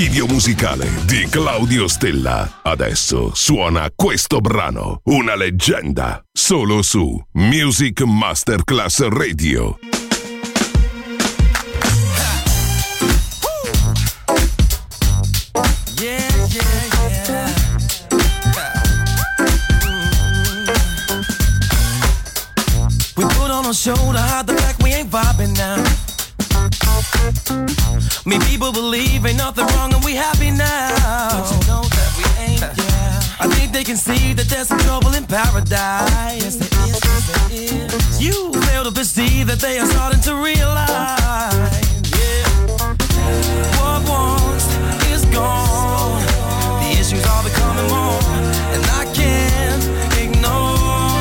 [0.00, 2.60] Archivio musicale di Claudio Stella.
[2.62, 9.76] Adesso suona questo brano, una leggenda, solo su Music Masterclass Radio.
[23.72, 24.59] Show to hide the
[28.30, 30.94] Me people believe ain't nothing wrong and we happy now.
[31.34, 33.18] But you know that we ain't, yeah.
[33.40, 36.38] I think they can see that there's some trouble in paradise.
[36.38, 38.22] Yes, there is, yes, there is.
[38.22, 41.74] You fail to perceive that they are starting to realize.
[42.06, 42.46] Yeah.
[43.82, 44.78] What once
[45.10, 46.22] is gone.
[46.86, 48.22] The issues are becoming more,
[48.70, 49.82] and I can't
[50.22, 51.18] ignore.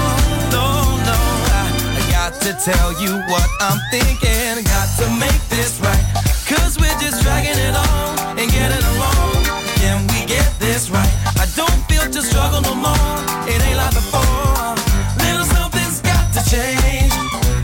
[0.53, 1.17] No, no,
[1.57, 4.61] I, I got to tell you what I'm thinking.
[4.61, 6.28] Got to make this right.
[6.49, 9.45] Cause we're just dragging it on and getting along.
[9.77, 11.13] Can we get this right?
[11.37, 12.97] I don't feel to struggle no more.
[13.45, 14.73] It ain't like before.
[15.21, 17.13] Little something's got to change.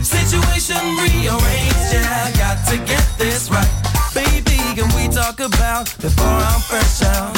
[0.06, 1.90] Situation rearranged.
[1.90, 3.66] Yeah, got to get this right.
[4.14, 7.36] Baby, can we talk about before I'm fresh out?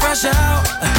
[0.00, 0.97] Fresh out.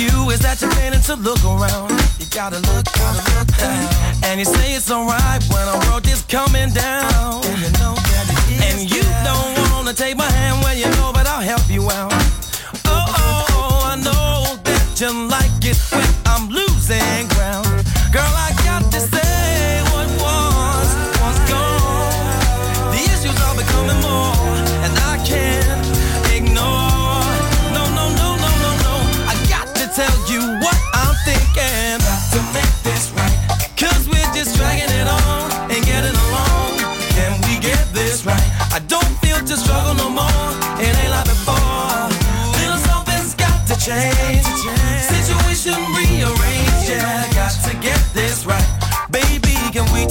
[0.00, 1.92] you is that you're willing to look around.
[2.18, 4.24] You gotta look, gotta look down.
[4.24, 7.44] And you say it's alright when I world is coming down.
[7.44, 8.60] And you know that it is.
[8.64, 9.24] And you down.
[9.28, 12.12] don't wanna take my hand when you know, but I'll help you out.
[12.86, 16.19] Oh, oh, oh I know that you like it when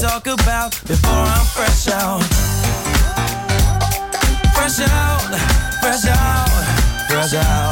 [0.01, 2.24] talk about before I'm fresh out.
[4.53, 5.22] Fresh out,
[5.82, 6.50] fresh out,
[7.10, 7.69] fresh out.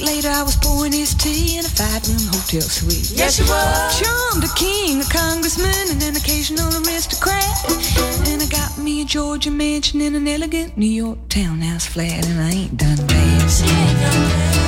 [0.00, 3.10] later, I was pouring his tea in a five-room hotel suite.
[3.14, 3.90] Yes, you were.
[3.98, 7.44] Charmed a king, a congressman, and an occasional aristocrat.
[8.28, 12.40] And I got me a Georgia mansion in an elegant New York townhouse flat, and
[12.40, 14.67] I ain't done dancing.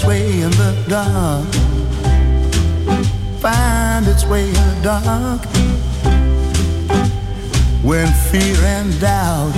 [0.00, 1.46] Its way in the dark,
[3.38, 5.44] find its way in the dark
[7.84, 9.54] when fear and doubt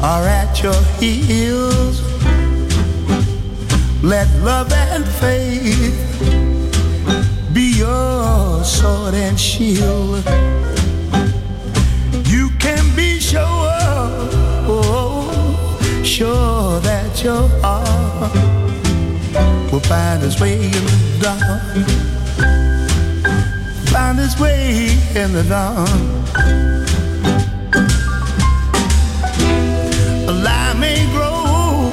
[0.00, 2.02] are at your heels.
[4.04, 5.98] Let love and faith
[7.52, 10.24] be your sword and shield.
[12.26, 13.42] You can be sure,
[16.14, 18.32] sure that your heart
[19.72, 21.88] will find its way in the dark
[23.90, 25.88] find its way in the dawn.
[30.28, 31.90] A lie may grow,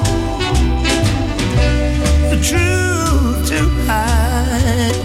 [2.30, 4.98] the truth to hide.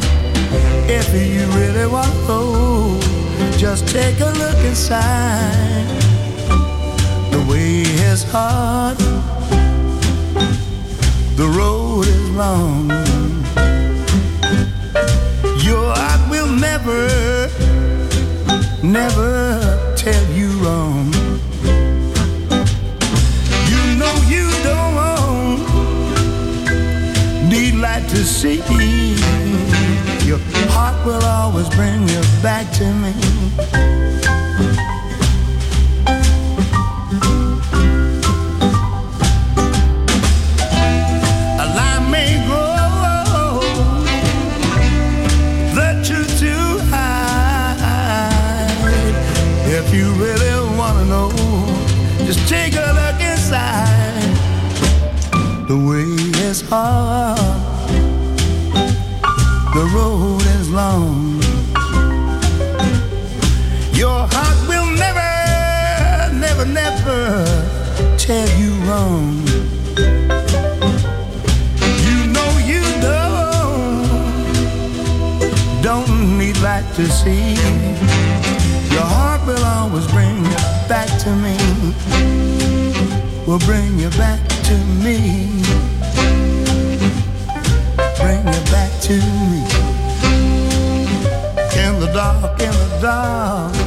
[0.88, 6.07] If you really want to just take a look inside.
[8.18, 8.98] Is hard,
[11.36, 12.90] the road is long.
[15.62, 17.08] Your heart will never,
[18.82, 21.14] never tell you wrong.
[23.72, 25.60] You know you don't
[27.52, 28.64] need light to see.
[30.26, 30.40] Your
[30.74, 33.47] heart will always bring you back to me.
[66.66, 67.46] Never, never
[68.18, 69.46] tell you wrong.
[72.06, 74.08] You know you don't
[75.82, 77.54] don't need light to see.
[78.92, 81.58] Your heart will always bring you back to me.
[83.46, 85.62] Will bring you back to me.
[88.20, 89.64] Bring you back to me.
[91.78, 93.87] In the dark, in the dark.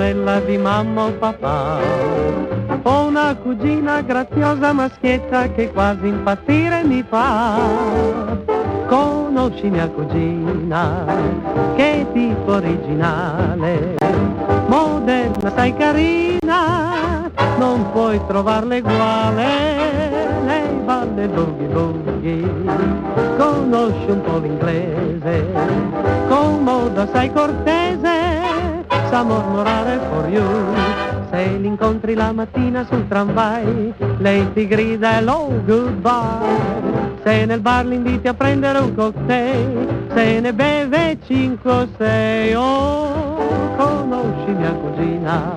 [0.00, 1.78] Sorella di mamma o papà.
[2.84, 7.58] Ho una cugina graziosa maschietta che quasi impazzire mi fa.
[8.88, 11.04] Conosci mia cugina,
[11.76, 13.96] che tipo originale,
[14.68, 19.48] moderna, sai carina, non puoi trovarle uguale.
[20.46, 20.64] Lei
[21.22, 22.50] il boogie boogie,
[23.36, 25.46] conosce un po' l'inglese,
[26.28, 28.39] comoda, sai cortese,
[29.10, 30.46] sa mormorare for you.
[31.30, 37.18] Se l'incontri la mattina sul tramvai, lei ti grida hello, goodbye.
[37.24, 43.74] Se nel bar l'inviti a prendere un cocktail, se ne beve cinque o sei, oh,
[43.76, 45.54] conosci mia cugina,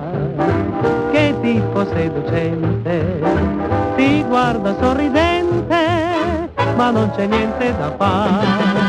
[1.10, 3.20] che tipo seducente,
[3.96, 8.83] ti guarda sorridente, ma non c'è niente da fare.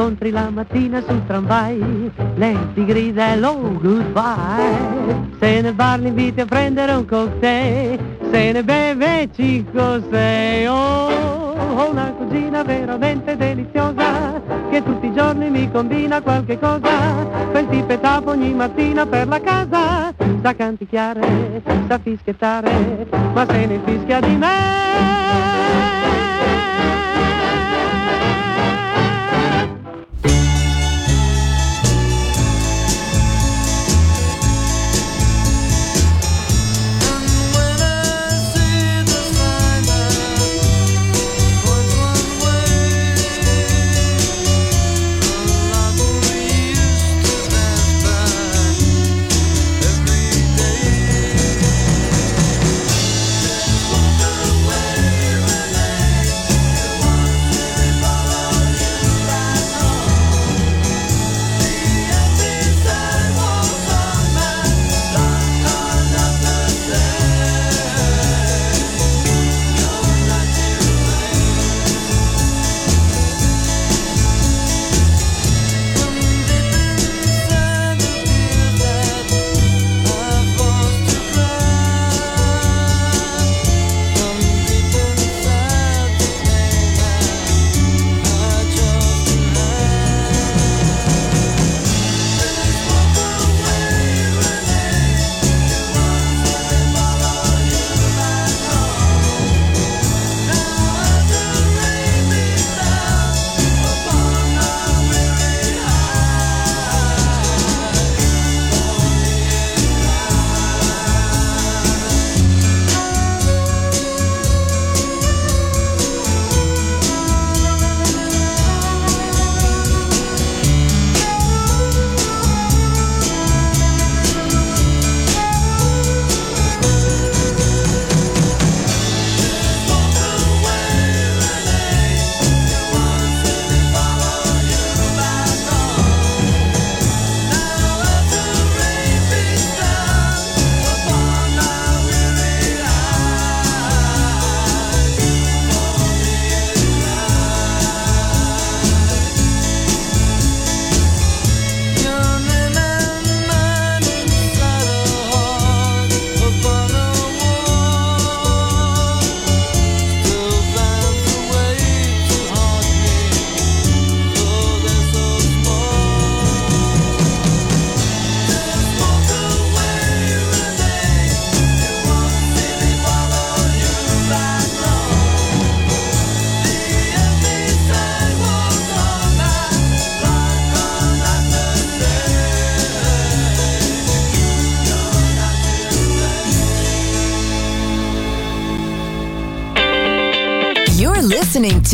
[0.00, 5.28] Se l'incontri la mattina sul tramvai, lei ti grida hello, goodbye.
[5.38, 7.98] Se nel bar l'inviti a prendere un cocktail,
[8.30, 10.66] se ne beve 5 o 6.
[10.68, 17.26] Oh, ho una cugina veramente deliziosa, che tutti i giorni mi combina qualche cosa.
[17.50, 24.20] Quel tipetato ogni mattina per la casa, sa canticchiare, sa fischiettare, ma se ne fischia
[24.20, 25.00] di me.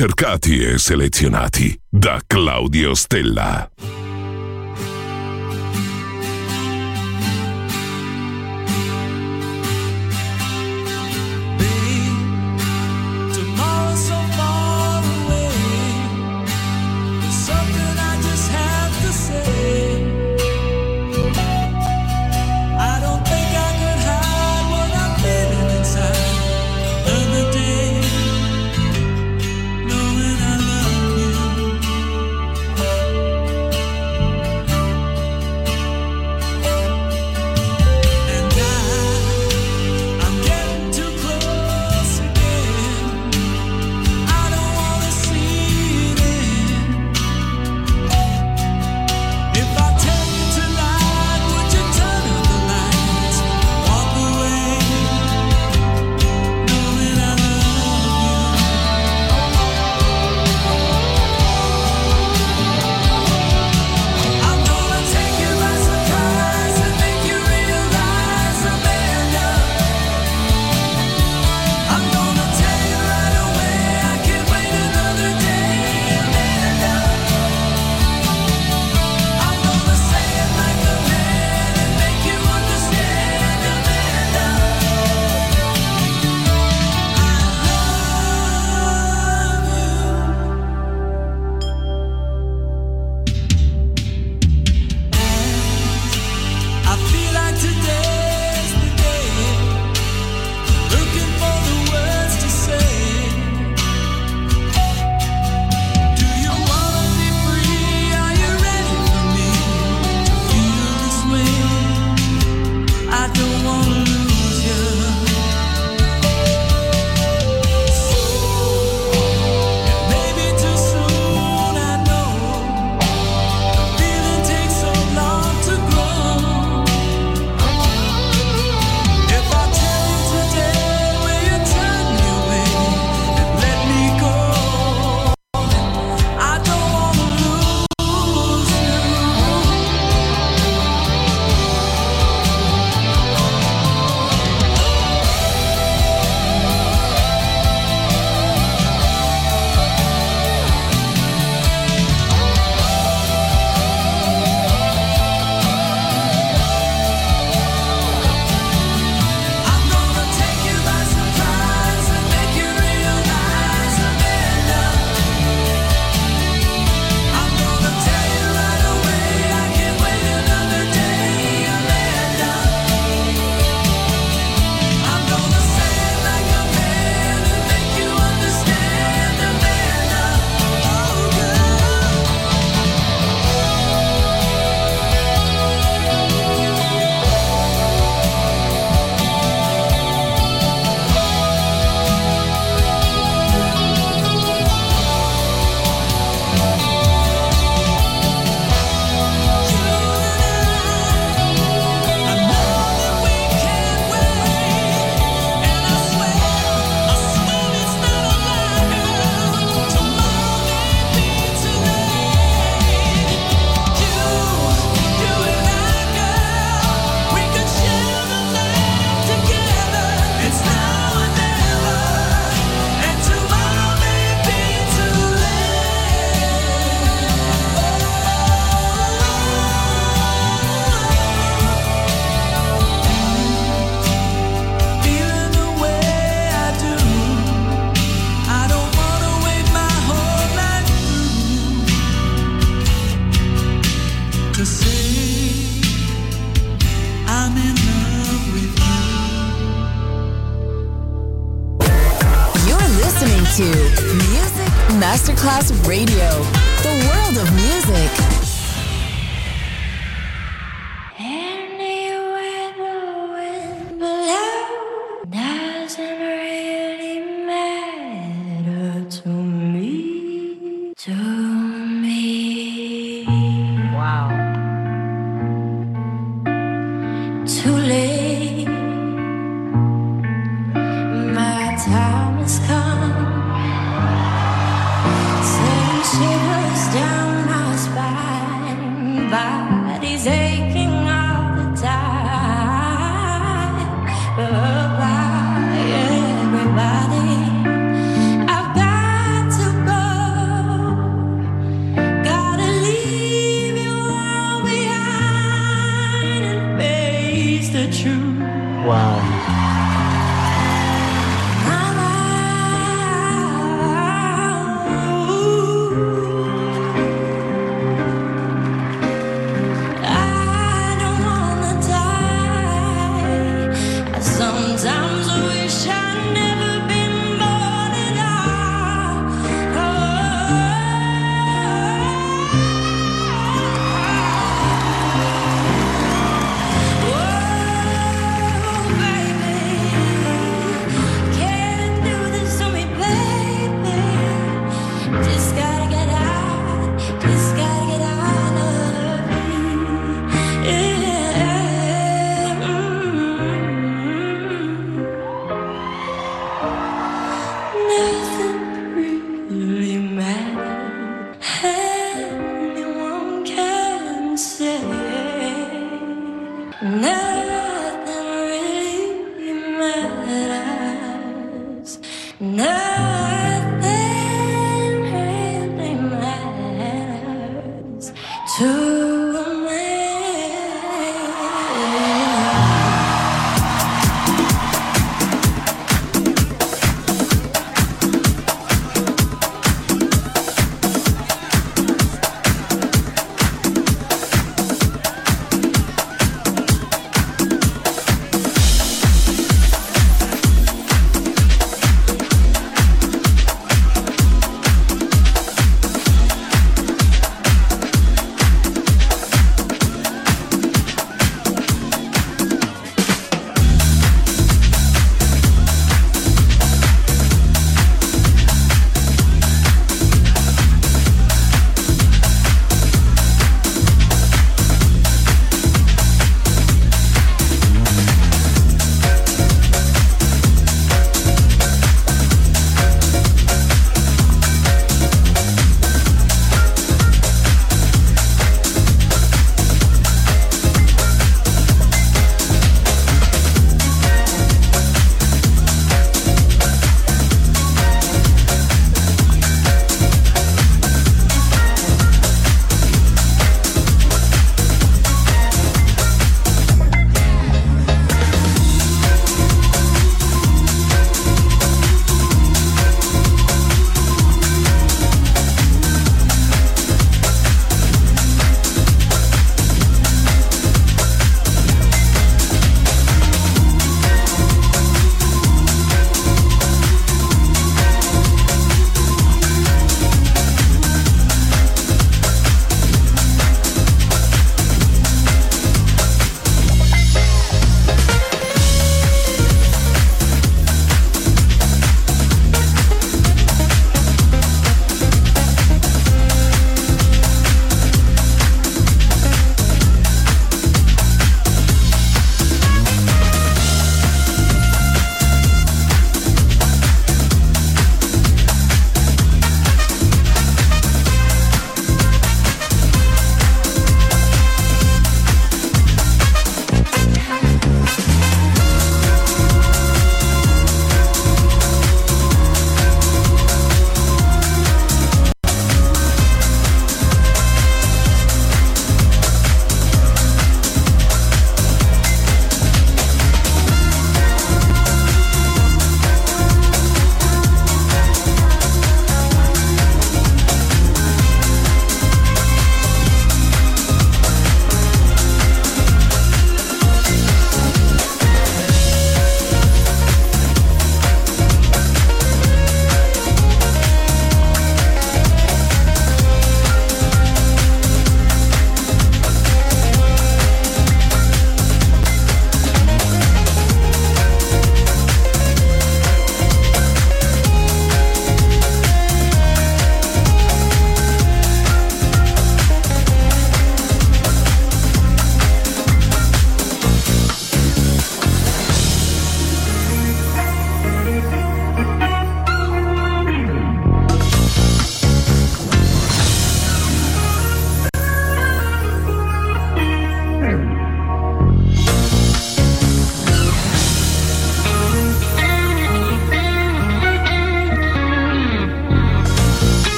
[0.00, 3.69] Ricercati e selezionati da Claudio Stella.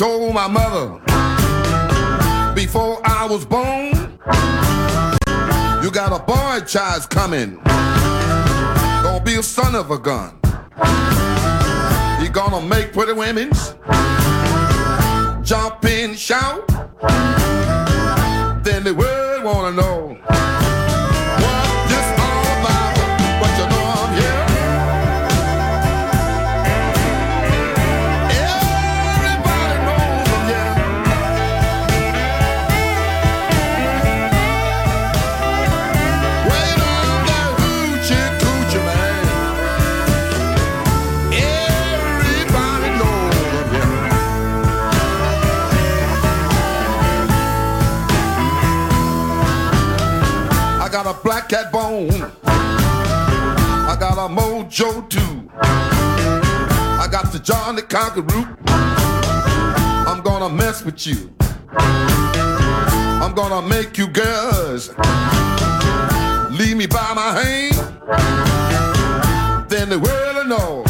[0.00, 0.98] Told my mother
[2.54, 3.92] before I was born,
[5.84, 7.60] you got a boy child coming.
[9.02, 10.40] Gonna be a son of a gun.
[12.18, 13.50] He gonna make pretty women
[15.44, 16.66] jump and shout.
[18.64, 20.09] Then the world wanna know
[51.50, 52.08] cat bone.
[52.44, 55.50] I got a mojo too.
[55.60, 58.56] I got the John the Conqueror.
[60.06, 61.34] I'm gonna mess with you.
[61.76, 64.90] I'm gonna make you girls
[66.52, 67.74] leave me by my hand.
[69.68, 70.84] Then the world will know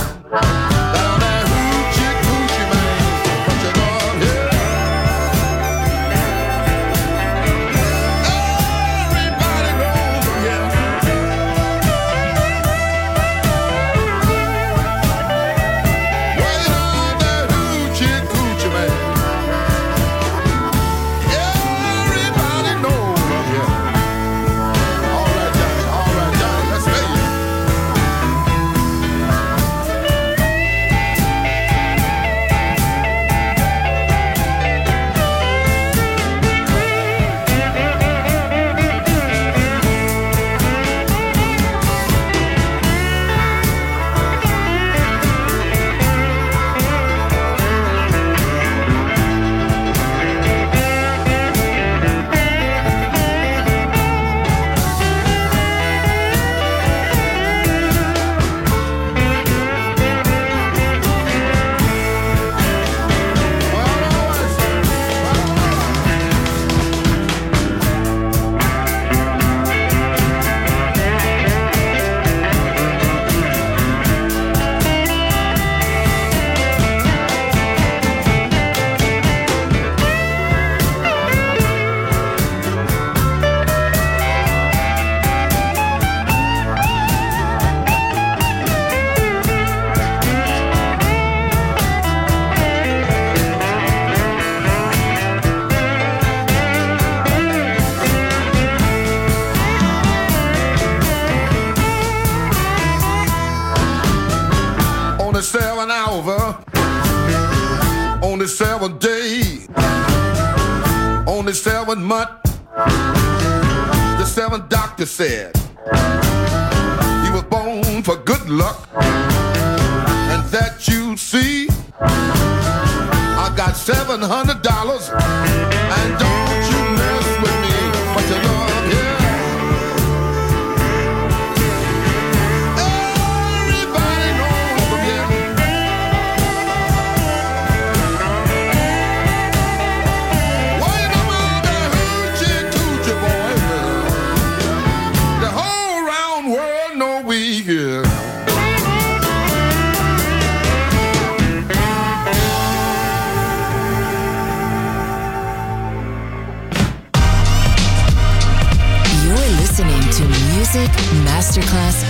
[161.50, 162.09] Masterclass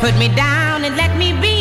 [0.00, 1.55] put me down and let me be.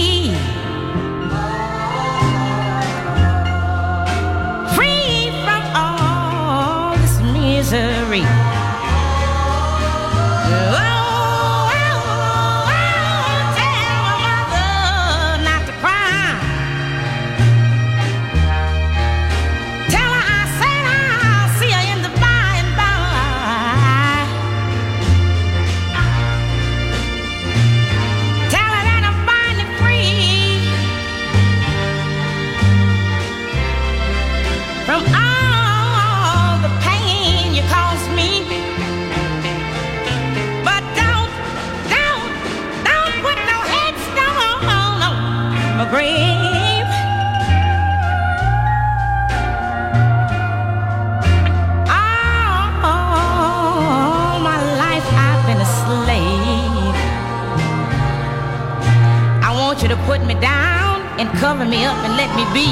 [61.39, 62.67] cover me up and let me be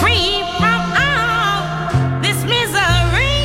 [0.00, 1.62] free from all
[2.20, 3.40] this misery.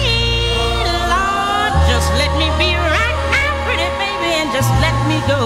[1.08, 3.18] Lord, just let me be right.
[3.40, 5.40] I'm pretty, baby, and just let me go.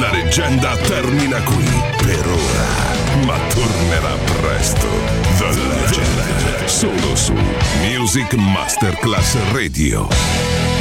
[0.00, 2.68] La leggenda termina qui per ora,
[3.26, 4.86] ma tornerà presto.
[5.38, 7.34] The Legend, solo su
[7.82, 10.79] Music Masterclass Radio.